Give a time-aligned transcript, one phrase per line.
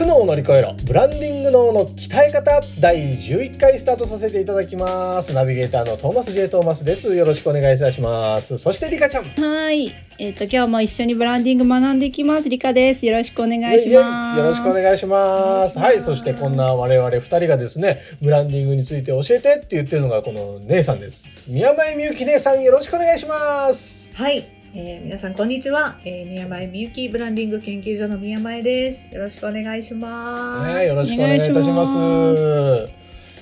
[0.00, 0.74] 苦悩を乗り越えろ。
[0.86, 5.34] ブランディング脳の鍛え方第11回スタートさせていただきます。
[5.34, 7.14] ナビゲーターのトーマス J トーマスです。
[7.14, 8.56] よろしくお願いいたします。
[8.56, 9.24] そしてリカちゃん。
[9.24, 12.48] はい、えっ、と今日も一緒にブランディング学んでいきます。
[12.48, 13.04] リカです。
[13.04, 14.38] よろしくお願いします。
[14.38, 15.92] よろしくお願いしますお願いします。
[15.92, 16.00] はい。
[16.00, 21.22] そしてこんな我々2人がですねブランディングについて教えてって言ってるのがこの姉さんです。
[21.50, 24.10] 宮前みゆき姉さんよろしくお願いします。
[24.14, 29.12] はい、えー皆さんこんにちは、えー宮前みゆきブランディング研究所の宮前です。
[29.12, 30.78] よろしくお願いします。
[30.78, 31.96] ねよろしくお願いいたします。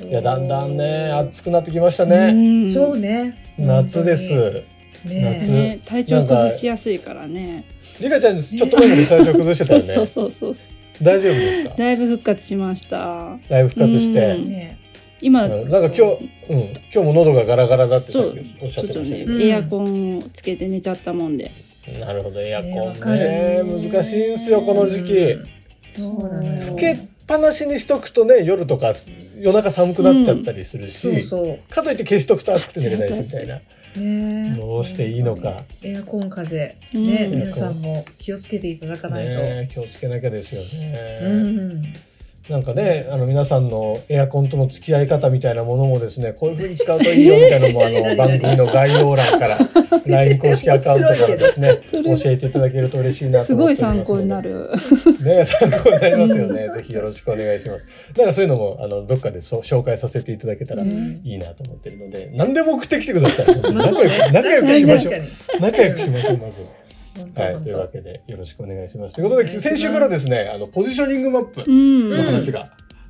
[0.05, 2.69] おいやだんだんね暑くなってきましたね、うん。
[2.71, 3.37] そうね。
[3.59, 4.33] 夏です。
[5.05, 5.39] ね。
[5.41, 5.51] 夏。
[5.51, 7.65] ね、体調崩しやすいからね。
[8.01, 9.95] リカちゃんですちょっと前まで体調崩してたよね。
[9.97, 11.05] そうそうそうそう。
[11.05, 11.75] 大丈夫ですか？
[11.77, 13.37] だいぶ復活しました。
[13.51, 14.45] だいぶ復活して、うん。
[14.47, 14.78] ね
[15.21, 15.69] 今、うん。
[15.69, 19.43] なんか今日、うん、今日も喉がガラガラだってさっきおっしゃってましたけど、うん。
[19.43, 21.51] エアコンをつけて寝ちゃったもんで。
[22.01, 22.81] なるほどエアコンね。
[22.81, 23.63] わかね。
[23.65, 25.13] る難しいんですよこの時期。
[25.33, 25.59] うん
[25.95, 26.57] そうなのよ。
[26.57, 28.93] つけっぱなしにしとくとね夜とか
[29.39, 31.75] 夜中寒くなっちゃったりするし、そうそう。
[31.75, 33.61] かといって消しとくと暑くて寝れないしみたいな。
[33.97, 35.57] ねどうしていいのか。
[35.83, 37.05] エアコン風うん。
[37.05, 39.31] ね、皆さんも気をつけていただかないと。
[39.31, 41.83] ね気をつけなきゃですよね、うん。
[42.49, 49.59] なんかねあの皆さんのエアコンとの付き合い方みたいなものもですねこういう風に使うといいよみたいなのもあの何 番組の概要欄から
[50.07, 54.49] LINE 公式アカウントからですね教えていただけると嬉しいなとすごい思っております参考になる。
[54.49, 55.25] る。
[55.25, 56.69] ね参考になりますよね。
[56.69, 57.87] ぜひよろしくお願いします。
[58.15, 63.47] だからそういうのもあのどっかでそう紹介させていただけたらいうんいなと思ってるので何でも送ってきてください。
[63.73, 65.61] 仲良く仲良くしましょう。
[65.61, 66.63] 仲良くしましょうまず
[67.19, 69.15] はいというわけでよろししくお願いします。
[69.15, 72.11] ということで先週からですねあのポジショニングマップうん。
[72.11, 72.65] の話が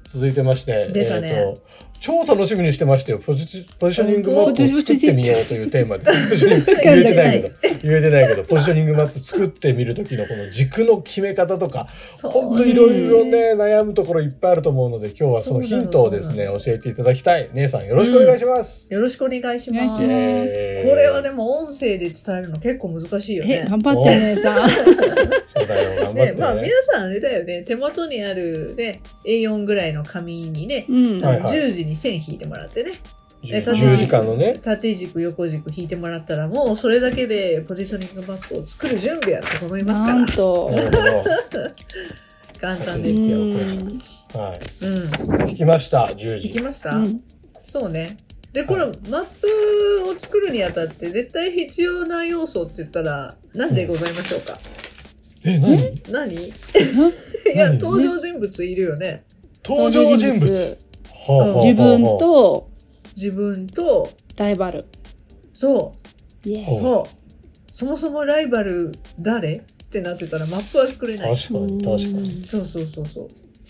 [0.06, 1.28] 続いてまして、出たね。
[1.30, 1.62] えーと
[2.00, 11.88] 超楽しみにしてましたよポジポジショニングマップを作ってみようというテーマで ポジショニング言えてないけど言えてないけどポジショニングマップ作ってみる時のこの軸の決め方とか
[12.22, 18.92] 本当いろいろね悩むところいっぱいあると思うので今日はそのヒントをですね教えていただきたい姉さんよろしくお願いします。
[18.92, 19.96] よろしくお願いします。
[19.96, 23.66] これはでも音声で伝えるの結構難しいよえ、ね。
[23.68, 24.70] 頑張ってねさん。
[24.70, 26.26] そうだよ頑張ってね。
[26.26, 31.20] ねまあ皆さんあれだよね手元にあるね A4 ぐらいの紙にね、うん。
[31.20, 33.00] はいはい十字に線引いてもらってね
[33.42, 34.58] 10縦10時間のね。
[34.60, 40.70] 縦軸横軸引いてもらったらもうそれだけでポジショニングマップを作る準備は整いますかなんらと。
[42.60, 43.38] 簡単うですよ。
[43.38, 43.52] うん。
[43.52, 43.56] ん。
[44.34, 44.58] はい。
[45.50, 46.46] 聞きました10時。
[46.48, 47.22] 引きました、うん
[47.62, 48.16] そうね。
[48.52, 54.58] でこれ、はいマップを作るにあたって絶対必要な要素って言ったら何でございましょうか、
[55.44, 56.02] え何？
[56.10, 56.34] 何？
[56.34, 56.52] い
[57.54, 59.24] や何登場人物いるよね
[59.62, 60.87] 登場人物。
[61.28, 62.70] はあはあはあ自分と
[63.16, 64.84] 自分とライバル。
[65.52, 65.92] そ
[66.44, 66.48] う。
[66.80, 67.70] そう。
[67.70, 69.54] そもそもライバル誰？
[69.54, 71.36] ってなってたらマップは作れない。
[71.36, 72.42] 確かに確かに。
[72.44, 73.28] そうそうそうそう。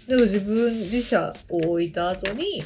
[0.08, 2.62] でも自分自社を置いた後に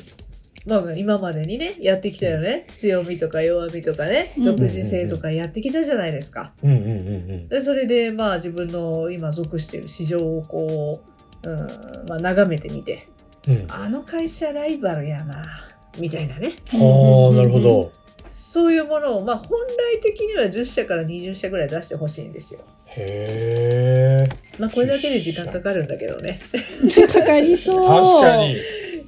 [0.66, 2.66] まあ今までにねやってきたよね。
[2.69, 4.34] 強みとか弱みとかね。
[4.36, 4.44] うん。
[4.44, 6.53] 独自性とかやってきたじゃないですか。
[6.62, 11.00] うんうんうんでそれでまあ自分の今属している市場をこ
[11.44, 11.59] う、うん
[12.09, 13.09] まあ、眺めてみて
[13.48, 13.56] うん。
[13.56, 13.66] うん。
[13.72, 17.60] あの会社ライバルやなみたいなねはあなるほ。
[17.60, 17.92] ど。
[18.30, 19.58] そういうものをまあ本
[19.94, 22.60] 来的には10社から20社ぐらい出してほしいんですよ。
[22.97, 24.28] へえ。
[24.59, 26.39] まあこれだけで時間かかるんだけどね
[27.12, 27.84] かかりそう。
[27.84, 28.56] 確かに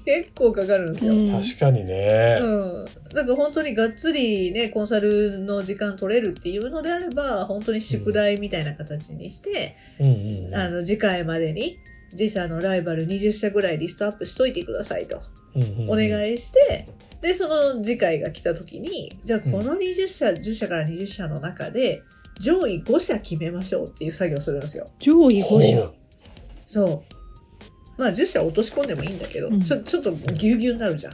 [0.05, 1.15] 結構かかるんですよ。
[1.15, 2.39] うん確かにね。
[2.41, 2.85] うん、
[3.15, 10.05] なんか本当にがっつりねコンサルの時間取れるっていうのであれば本当に宿題みたいな形にして、う
[10.51, 10.55] ん。
[10.55, 11.79] あの次回までに
[12.19, 15.21] 自社のライバル20社ぐらいリストアップしといてくださいと。
[15.55, 15.91] うんうんうん。
[15.91, 16.87] お願いして、
[17.21, 22.03] でその次回が来た時にじゃあこの20社、10社から20社の中で
[22.39, 24.87] 上位5社決めましょうっていう作業をするんですよ。
[24.99, 25.93] 上位5社。
[26.61, 27.03] そう。
[27.97, 29.61] まあ10社落とし込んでもいいんだけど、うん。
[29.61, 31.13] ちょちょっとぎゅうぎゅうになるじゃん。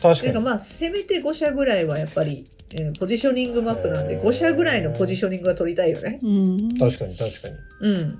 [0.00, 0.40] 確かに。
[0.40, 2.44] まあせめて5社ぐらいはやっぱり、
[2.78, 6.18] えーポジショニングマップなんでへー5社ぐらいのポジショニングは取りたいよね。
[6.22, 6.78] うん。
[6.78, 7.54] 確かに確かに。
[7.80, 8.18] うん、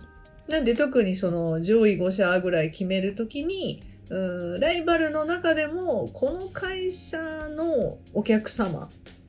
[0.48, 7.18] なんで特にその上位5社ぐらい決めるときにうんライバルの中でもこの会社
[7.48, 8.88] のお客様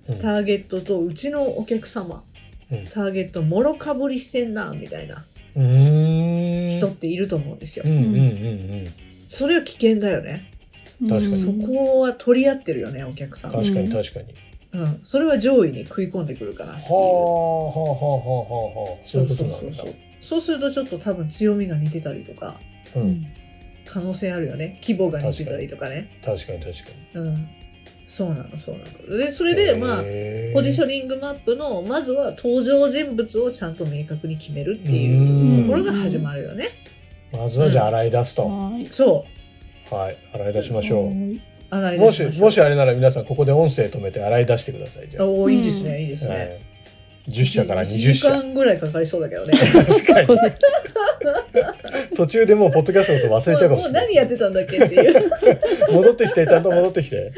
[0.10, 0.18] うん。
[0.18, 2.24] ターゲットとうちのお客様、
[2.72, 2.84] うん。
[2.86, 5.24] ターゲットもろかぶりしてんなみたいな
[5.54, 7.86] 人っていると思うんですよ。
[7.86, 8.22] うんうんうんう
[8.84, 8.86] ん。
[9.28, 10.52] それは危険だよね。
[11.08, 11.64] 確かに。
[11.64, 13.52] そこは取り合ってるよねお客さん。
[13.52, 13.92] 確かにうん。
[13.92, 14.34] 確かに。
[14.72, 16.94] うん、それは上位に食い込んでくるかなっていう。
[16.94, 17.14] はあはあ
[17.64, 18.24] はあは
[18.86, 19.58] あはあそういうことなんだ。
[19.60, 22.60] そうそうするとちょっと多分強みが似てたりとか
[22.96, 23.08] ううん。
[23.10, 23.28] ん
[23.92, 24.76] 可能性あるよね。
[24.84, 26.10] 規模が似てたりとかね。
[26.24, 27.22] 確かに確かに。
[27.22, 27.48] うん。
[28.06, 29.18] そうなのそうなの。
[29.18, 30.04] でそれでまあ
[30.54, 36.70] ポジショニングマップのまずは登場人物をちゃんと明確に決めるっていうところが始まるよね。
[37.32, 38.88] まずはじゃあ洗い出すと、はい。
[38.88, 39.26] そ
[39.92, 39.96] う。
[39.96, 40.18] はい。
[40.34, 41.42] 洗い出しましょう、はい
[41.72, 42.46] 洗いもし出しましょう。
[42.46, 46.60] もしあれなら皆さんここで音声止めて洗い出してくださいじゃあ、おーいいですねいいですね、はい
[47.28, 48.32] 10社から1 20時社。
[48.32, 49.58] 間ぐらいかかりそうだけどね。
[49.58, 50.28] 確かに。
[52.16, 54.06] 途中でもうポッドキャストのこと忘れちゃうかももうしれない。
[54.06, 55.30] 何やってたんだっけっていう。
[55.92, 57.34] 戻ってきてちゃんと戻ってきて、はい、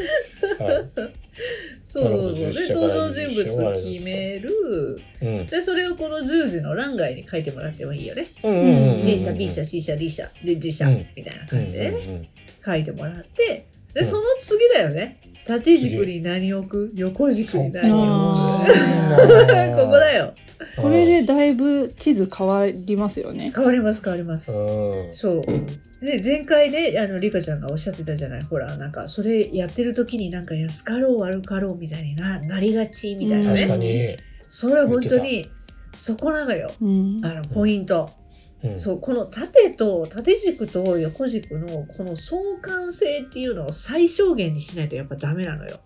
[1.85, 2.35] そうそうそう。
[2.35, 2.51] でなるほど。
[2.51, 4.49] 10社から登場人物を決める。
[5.21, 5.45] うん。
[5.45, 8.27] でそれをこの10時の欄外に書いてもらってもいいよね。
[8.43, 11.05] A 社 B 社 C 社 D 社で G 社うん。
[11.15, 12.21] みたいな感じでね、
[12.65, 14.05] 書いてもらってでうん。
[14.05, 15.17] その次だよね。
[15.45, 16.91] 縦軸に何置く？
[16.95, 18.71] 横軸に何あ置く？
[18.71, 19.75] ー。
[19.75, 20.33] ここだよ。
[20.77, 23.51] これでだいぶ地図変わりますよね。
[23.53, 25.13] 変わります変わります、うん。
[25.13, 25.41] そう。
[26.05, 28.41] で前回であのリカちゃんがおっしゃってたじゃない？
[28.43, 34.17] ほらなんかそれやってる時になんか安かろう悪かろうみたいにななりがちみたいな確かね、に、
[34.47, 35.49] それは本当に
[35.95, 36.71] そこなのよ。
[36.81, 37.19] うん。
[37.23, 38.09] あのポイント、
[38.63, 45.79] うんそうこの縦と縦軸と横軸のこの相関性っていうのを最小限にしないとやっぱダメなのよ。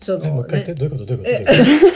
[0.00, 1.86] そえもうのね、一回言ってどういうことどういうことえどういうこ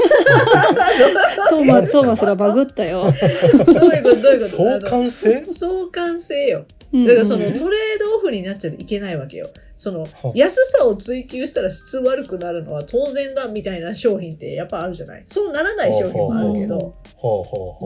[1.50, 3.03] トーマトーマスがバグったよ。
[3.03, 4.41] どういうことどういうこと？
[4.41, 5.45] と相関性？
[5.50, 6.65] 相関性よ。
[6.93, 9.49] だだからそのうんトレードオフになっちゃいけないわけよ。
[9.76, 15.23] そのは安さを追求したら質悪くなるのは当然だみたいな商品ってやっぱあるじゃない？
[15.26, 16.94] そうならない商品もあるけど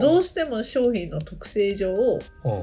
[0.01, 2.19] どうしても商品の特性上うん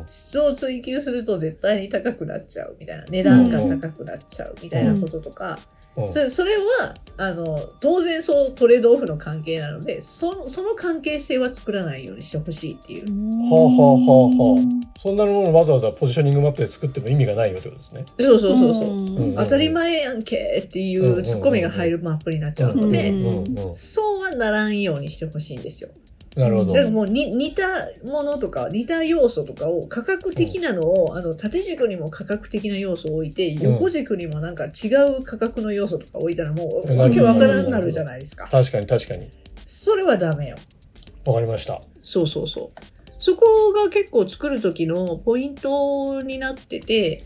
[0.08, 13.06] 質を追求すると絶対に高くなっちゃうみたいな値段が高くなっちゃうみたいなこととか、うんそれそれはあの当然そうトレードオフの関係なのでそその関係性は作らないようにしてほしいっていう。
[13.48, 14.58] ほうほうほうほう
[14.98, 18.04] そんなものわざわざポジショニングマップで作っても意味がないよってことですね。
[18.18, 23.12] そうそうそうそう、うん当たり前やんけっていうツッコミが入るマップになっちゃうので、
[23.74, 25.90] そうはならんようにしてほしいんですよ。
[26.36, 26.72] なるほど。
[26.72, 27.64] だからもうに似た
[28.04, 34.88] ものとか似た要素とかを価格的なのを、あの縦軸にも価格的な要素を置いてん横軸にもなんか違
[35.18, 38.46] う価格の要素とか置いたらもううんわけわからんなるじゃないですか。
[38.46, 39.28] 確かに確かに。
[39.64, 40.56] それはダメよ。
[41.26, 41.80] わかりました。
[42.02, 42.99] そうそうそう。
[43.20, 47.24] そこが結構作る時のポイントになってて、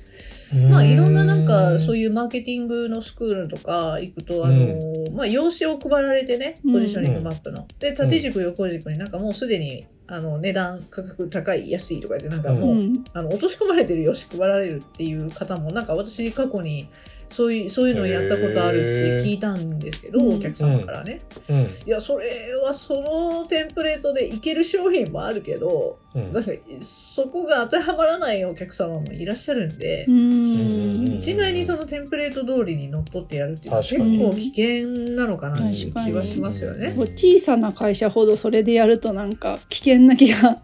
[0.68, 7.66] まあいろんななんかそういいうマーケティングのスクールとか行くと、あの、まあ用紙を配られてね、ポジショニングマップの。
[7.78, 13.04] で、縦軸横軸になんかもうすでにあの値段価格高い安いとか言ってなんかもう、うん。
[13.12, 16.88] あの落とし込まれてるよし配られるっていう方もなんか私過去に
[17.34, 18.82] そういうそういうのをやったことあるっ
[19.18, 21.56] て聞いたんですけど、うんお客様からね、うん。
[21.56, 26.32] いやそれはそのテンプレートでいける商品もあるけどうん。
[26.32, 31.14] なんかそこが当てはまらないお客様もいらっしゃるんで、うん。
[31.14, 36.90] 一概にそのテンプレート通りにのっとってやるっていうのは結構危険なのかなっていう気はしますよね。
[36.90, 36.96] 確。
[36.98, 40.56] こう小さな会社ほどそれでやるとなんか危険な気が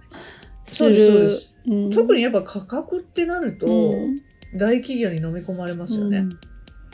[0.66, 4.16] す そうですそうでる特にやっぱ価格ってなると、うん。
[4.54, 6.24] 大企業に飲み込まれますよね。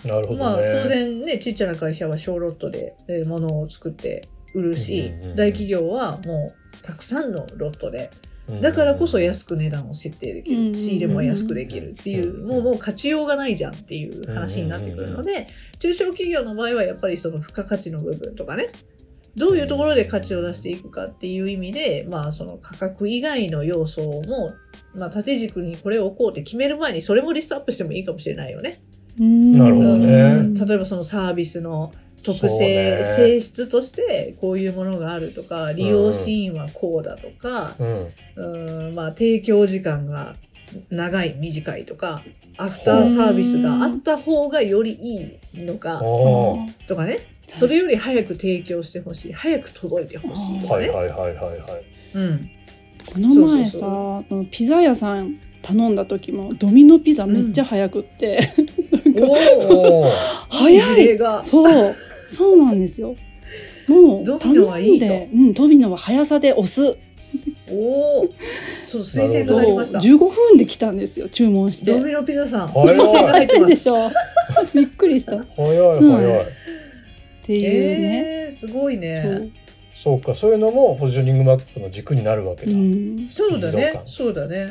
[0.06, 0.38] なるほどね。
[0.38, 5.36] まあ当然ねちっちゃな会社は小ロットでえー物を作って売るし、うんうんうんうん。
[5.36, 8.10] 大企業はもうたくさんのロットで
[8.48, 15.48] うんだからこそ安く値段を設定できる、うんうんうん仕入れも安くできるっていう、うんもうもう勝ちようがないじゃんっていう話になってくるので、
[15.78, 18.68] 中小企業の場合はやっぱりその付加価値の部分とかね
[19.34, 24.48] どういうところで価値を出していくかっていう意味で、まあその価格以外の要素も、
[24.94, 28.80] まあ縦軸にこれを置こうって決める前にそれもリストアップしてもいいかもしれないよね。
[29.18, 30.06] なるほどね。
[30.06, 30.54] うん。
[30.54, 31.92] 例えばそのサービスの
[32.22, 33.04] 特性、ね。
[33.04, 38.08] 性質としてこういうものがあるとか利用シーンはこうだとか、うん。
[38.36, 40.36] うんまあ、提供時間が
[40.90, 42.22] 長い短いとか
[42.58, 46.00] アフターサービスがあった方がよりいいのか
[46.86, 47.20] とかね。
[47.54, 50.88] それより早く提供してほしい早く届いてほしいとかね。
[50.88, 51.84] はいはいはいはいはい。
[52.14, 52.50] うん。
[53.06, 58.52] この前さそうピザ屋さん頼んだ時もドミノピザめっちゃ早くって、
[60.48, 61.18] 早い。
[61.42, 61.94] そう。
[62.28, 63.14] そうなんですよ。
[63.86, 65.06] もうドミノはいいと。
[65.06, 66.96] 頼んでうんドミノは速さで押す。
[67.68, 68.28] おお
[68.86, 69.98] そう推薦が入りました。
[69.98, 71.92] 15分で来たんですよ注文して。
[71.92, 73.70] ドミノピザさん推薦が入ってます。
[73.70, 73.96] でしょ
[74.74, 75.36] びっくりした。
[75.36, 76.44] っ早い早い。
[77.46, 79.50] ていうね、えー、すごいね。
[79.94, 80.20] そう。
[80.20, 84.02] かそういうのもポジショニングマップの軸になるわけそう、だ、うん、そうだね。
[84.06, 84.60] そうだね。
[84.60, 84.66] は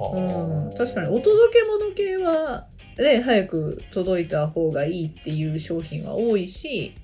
[0.00, 0.68] うん。
[0.68, 2.66] あ確かにお届け物系は
[2.98, 6.94] ね早く届いた方がいいっていう商品は多いし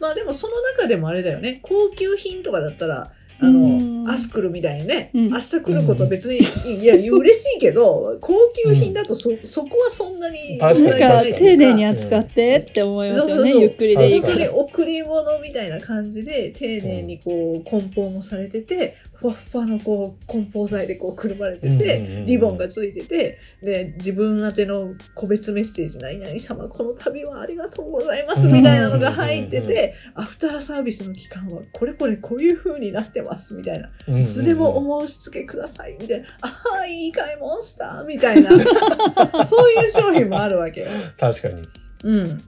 [0.00, 1.60] まあでもその中でもあれだよね。
[1.62, 4.02] 高級品とかだったらあの、うん。
[4.04, 5.28] 明日来るみたいにね、うん。
[5.28, 14.52] 明日来ること別に、いや嬉しいけど高級品だとそ,、そこはそんなに確かにか丁寧に扱ってって思いますよね、ゆっくりでいいから。
[14.52, 34.18] 贈り物みたいな感じで丁寧にこう梱包もされててふわっふわのこう梱包材でこうくるまれてて、リボンがついててで自分宛ての個別メッセージ「何々様この度はありがとうございます」みたいなのが入っててアフターサービスの期間はこれこれこういう風になってますみたいな。
[34.18, 38.50] いつでもお申し付けくださいみたいな「ああいい買い物した」みたいな。
[39.44, 40.88] そういう商品もあるわけよ。
[41.18, 41.68] 確かに。
[42.04, 42.42] うん。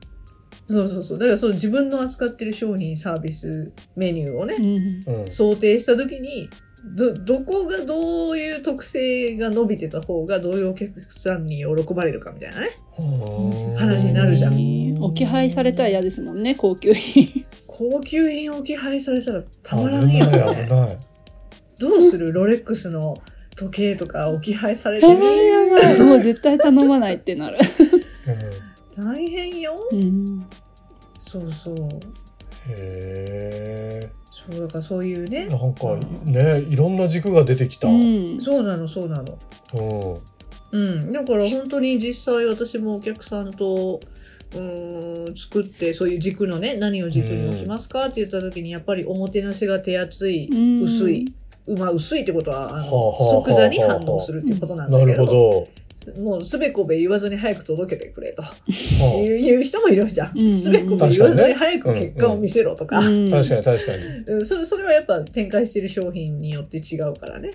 [0.70, 1.18] そうそうそう。
[1.18, 5.22] だからその自分の扱ってる商品サービスメニューをね、うん。
[5.22, 5.30] うん。
[5.30, 6.48] 想定した時に
[6.96, 12.70] どどこがどういう特性が伸びてた方がどういうお客さんに喜ばれるかみたいなね。
[13.76, 14.54] 話になるじゃん。
[15.00, 17.44] 置き配されたら嫌ですもんね高級品。
[17.66, 20.26] 高級品置き配されたらたまらんよ。
[20.26, 20.98] 危ない危ね
[21.78, 22.32] どうする？
[22.32, 23.16] ロレックスの
[23.56, 27.58] 時計とか置き配されてみもう絶対頼まないってなる。
[28.97, 29.76] 大変よ。
[29.92, 30.47] うん。
[31.18, 31.75] そうそう。
[31.75, 31.88] うん
[32.68, 34.11] へえ。
[34.30, 35.47] そうだからそういうね。
[35.47, 38.37] なんかねいろんな軸が出てきた、ううん。
[38.37, 39.38] んそうなのそうなの。
[40.73, 44.00] うん、だから本当に実際私もお客さんと
[44.54, 50.82] うーん作ってそういう軸のね何を軸に置きますかって言った時にやっぱりおもてなしが手厚い、うん。
[50.85, 51.25] 薄い、
[51.76, 55.66] まあ、薄いってことはあのはあはあはあ即座に反応するっていうことなんだなるけど
[56.19, 58.42] もうすべこべ言わずに早く届けてくれと。
[58.42, 58.54] は
[59.23, 60.59] いう人もいるじゃん。
[60.59, 63.00] すべこべ言わずに早く結果を見せろとか。
[63.00, 64.04] うんあ確かに確かに。
[64.26, 64.45] うん。
[64.45, 67.50] それそれはやっぱ展開してる商品によって違うからね。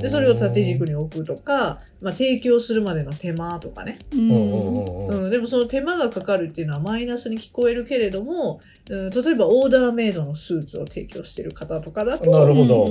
[0.00, 5.24] でそれを縦軸に置くとか、まあ、提供するまでの手間とかね、ううんうんんうんうん。
[5.24, 12.88] うん、でもその手間がかかるっていうのはマイナスに聞こえるけれども、うん、例えばオーダーメイドのスーツを提供してる方とかだと、なるほど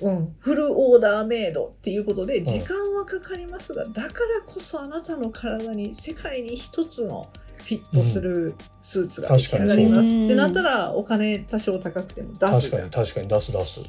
[0.00, 0.16] うん。
[0.16, 7.26] うん、フルオーダーメイドっていうことで時間はかかりますが、だからこそあなたの体に世界に一つの
[7.56, 10.10] フィットするスーツが出来上がります。
[10.10, 10.14] う。
[10.22, 13.80] んってなったらお金多少高くても出す確じゃかに確かに出す出す。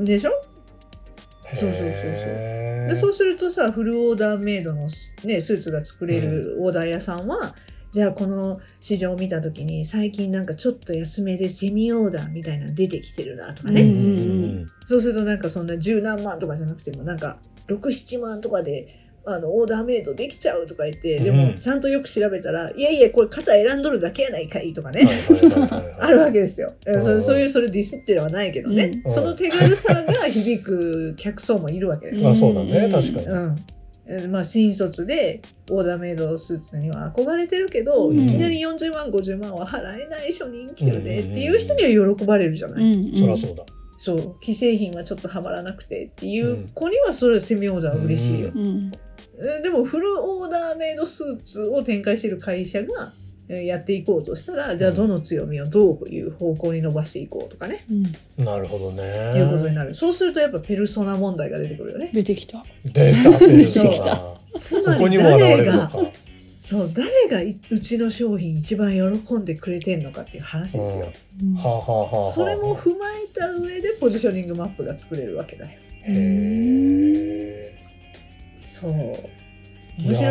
[0.00, 0.30] んでしょ？
[1.52, 1.92] そうそうそうそう。
[2.88, 4.88] でそうするとさフルオーダーメイドの、
[5.24, 7.54] ね、スーツが作れるオーダー屋さんは、
[7.96, 14.66] じゃあこの市場を見た時に最近なんかちょっと安めでセミオーダーみたいなの出てきてるなとかね、うんうんうん。
[14.84, 17.38] そうするとなんかそんな十何万とかじゃなくてもなんか
[17.68, 21.36] 67万とかであのオーダーメイドできちゃうとか言ってでうん。
[21.38, 25.08] もちゃんとよく調べたら、いやいやこれ型選んどるだけやないかいとかね、
[25.98, 26.68] あるわけですよ。
[26.68, 29.10] んそそういうそれディスってはないけどね、うん。
[29.10, 32.90] その手軽さが響く客層もいるわけですまあそうだね。
[32.92, 33.26] 確かに。
[33.26, 33.56] うん。
[33.56, 33.75] え
[34.30, 38.20] まあ、新卒でオーダーメイドスーツには憧れてるけど、うん。
[38.20, 43.64] いきなり40万50万は払えない初任給でっていう人には喜ばれるじゃない、うんそりゃそうだ。
[43.98, 44.36] そう。
[44.40, 48.92] 既製品はちょっとはまらなくてっていう子にはそれセミオーダーは嬉しいよ、うん。
[49.58, 57.84] えでもフルオーダーメイドスーツを展開している会社がえやっていこうとしたらじゃあどの強みをどういう方向に伸ばしていこうとかね、
[58.38, 58.44] うん。
[58.44, 59.02] なるほどね。
[59.38, 59.94] いうことになる。
[59.94, 62.10] そうするとやっぱペルソナ問題が出てくるよね。
[62.12, 62.64] 出てきた。
[62.84, 63.90] 出たペルソナ。
[63.90, 64.18] 出てきた
[64.58, 65.90] つまり誰が
[66.58, 71.12] そう誰がいうちの商品一番喜んでくれてんのかっていう話ですよ、
[71.42, 71.54] うん。
[71.54, 72.32] はあはあはあはあ。
[72.32, 75.78] それも踏まえた上でポジショニングマップが作れるわけだよ。
[76.02, 77.72] へ
[78.60, 78.92] そう。
[78.92, 79.16] 面
[79.98, 80.22] 白いでし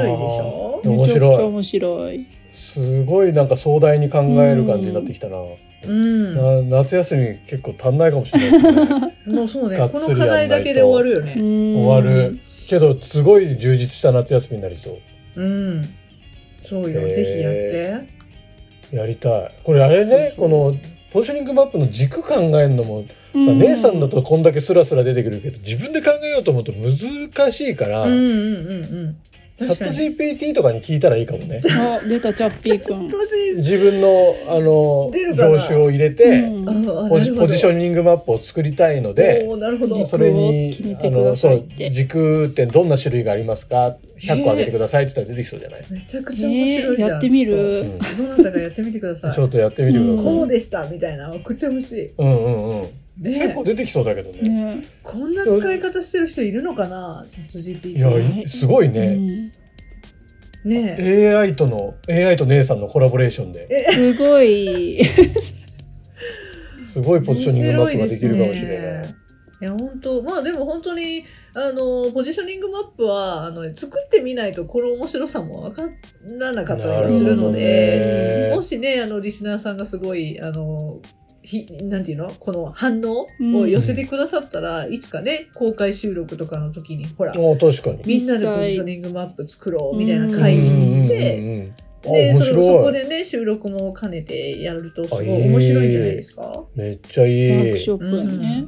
[0.42, 0.82] ょ？
[0.84, 1.44] 面白い。
[1.44, 2.28] 面白い。
[2.56, 5.38] すごいなんか壮大に考える感じになってきたな、
[5.86, 6.34] うん。
[6.70, 9.16] な夏休み結構足んないかもしれないですね。
[9.28, 9.78] もうそうね。
[9.78, 11.34] この課題だけで終わるよね。
[11.34, 12.40] 終終わる。
[12.68, 14.98] けどすごい充実した夏休みになりそ
[15.36, 15.42] う。
[15.42, 15.90] うん。
[16.62, 17.14] そうよ。
[17.14, 18.96] ぜひやって。
[18.96, 19.52] やりたい。
[19.64, 20.50] これあれねそうそう。
[20.50, 20.76] この
[21.12, 23.58] ポジショニングマップの軸考えるのもさ、うん。
[23.60, 28.74] 姉さんだとこんだけスラスラ出てくるけど自分で考えようと思うと難しいから、うんうんうんう
[29.08, 29.18] ん
[29.58, 31.62] チャット GPT とかに聞いたらいいかもね。
[31.64, 33.08] あ出たチャッピーくん。
[33.08, 36.70] 当時自分のあの業種を入れて、うん。
[37.06, 39.96] あポジポジションニングマップを作りたいので、おーなるほど。
[39.96, 41.90] 軸それにあのそうさいって。
[41.90, 48.00] 軸ってどんな種類がありますか？100個あげてくださいって言ったら出てきそうじゃない、めちゃくちゃ面白いじゃん、えーやってみる？
[48.18, 49.34] どなたかやってみてください。
[49.34, 51.30] ちょっとやってみてください、こうでしたみたいな。
[51.30, 52.08] の送ってほしい。
[52.18, 53.40] うんうんうんね。
[53.40, 54.76] 結構出てきそうだけどね。
[54.76, 54.84] ね。
[55.04, 57.26] こんな使い方してる人いるのかな？
[57.30, 59.52] チャット GPT いやいすごいうね、ん。
[60.66, 61.36] ねえ。
[61.36, 63.86] AI との AI と姉さんのコラボレーションで。
[63.92, 65.00] すごい。
[66.92, 69.16] すごいポジショニングマップができるかもしれない。
[69.62, 70.22] いや本当。
[70.22, 75.90] まあでも本当にあのポジショニングマップはあの作ってみないとこの面白さも分か
[76.40, 78.56] らなかったりはするのでね。
[78.56, 81.00] もしねあのリスナーさんがすごいあの
[81.46, 82.30] ひなんていうの？
[82.30, 83.56] この反応うん。
[83.56, 88.02] を寄せてくださったら、いつかね公開収録とかの時にほらあ確かに。
[88.06, 91.76] みんなでポジショニングマップ作ろうみたいな会議にして、うん
[92.06, 98.68] でそそこでね収録も兼ねてやるとすごい面白いんじゃないですか、めっちゃいワーいクショップやね。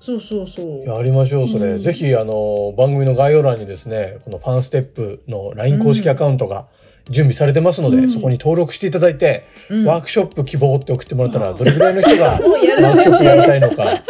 [0.00, 0.82] そうそうそう。
[0.84, 1.78] やりましょうそれ、うん。
[1.78, 6.66] ぜひあの番組の概要欄にですねこのファンステップの LINE 公式アカウントが
[7.10, 8.08] 準備されてますので、うん。
[8.08, 9.84] そこに登録していただいて、うん。
[9.86, 14.02] ワークショップ希望って送ってもらったらどれぐらいの人が ワークショップやりたいのか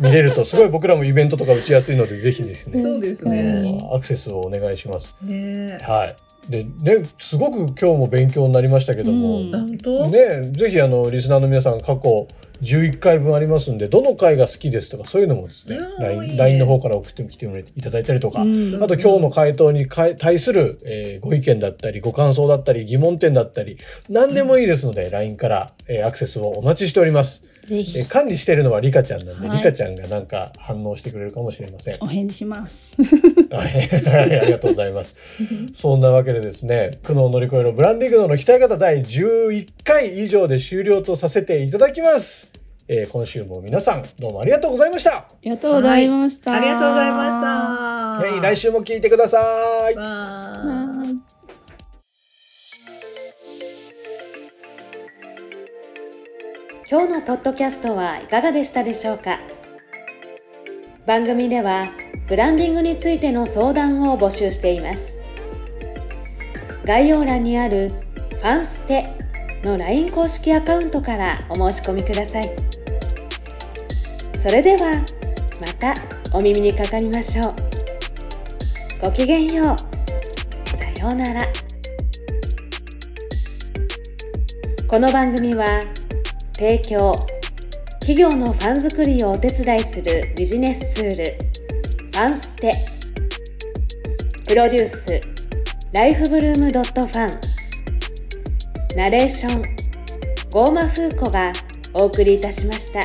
[0.00, 3.78] 見れるとすごい僕らもイベントとか打ちやすいのでぜひですね、そうですあね。
[3.80, 5.16] のアクセスをお願いします。
[5.22, 5.78] ね。
[5.82, 6.16] はい。
[6.50, 12.28] でねすごく今日も勉強になりましたけども、ねぜひあのリスナーの皆さん過去
[12.62, 16.58] 11回分ありますんでどの回が好きですとかそういうのもですねうん LINE ね。
[16.58, 17.46] の方から送ってきて
[17.76, 32.96] いただいたりとか、うんあと今日の回答にかい対する、えーご意見だったりご感想だったり疑問点だったり何でもいいですので LINE から、えーアクセスをお待ちしております、えー管理しているのはリカちゃんなんで、はいリカちゃんがなんか反応してくれるかもしれませんお返事します。
[33.50, 35.16] はい、ありがとうございます。
[35.72, 42.50] そんなわけでですね、苦悩を乗り越えるブランディングの鍛え方第11回以上で終了とさせていただきます。
[42.88, 45.16] えー今週も皆さんどうもありがとうございました。
[45.16, 46.54] ありがとうございました。
[46.54, 47.46] ありがとうございました。
[47.46, 49.38] はい、来週も聞いてくださ
[49.90, 50.75] い
[56.88, 59.40] 今日のポッドキャストはいかがでしたでしょうか？
[61.04, 61.88] 番組では
[62.28, 65.12] ブランディングについての相談を募集しています。
[66.84, 67.90] 概要欄にある
[68.30, 69.08] 「ファンステ」
[69.66, 72.54] の LINE 公式アカウントからお申し込みください。
[74.38, 74.92] それでは
[75.60, 75.92] また
[76.32, 77.54] お耳にかかりましょう。
[79.04, 80.76] ごきげんよう。
[80.76, 81.42] さようなら。
[84.88, 85.80] この番組は
[86.56, 87.12] 提供。
[88.00, 91.24] 企業のファン作りをお手伝いするビジネスツール。
[91.24, 92.72] ファンステ。
[94.48, 95.20] プロデュース。
[95.92, 98.96] ライフブルームドットファン。
[98.96, 99.62] ナレーション。
[100.50, 101.52] ゴーマフーコが
[101.92, 103.00] お送りいたしました。